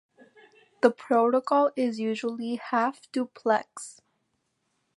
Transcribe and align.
The 0.81 0.89
protocol 0.89 1.69
is 1.75 1.99
usually 1.99 2.55
half-duplex. 2.55 4.01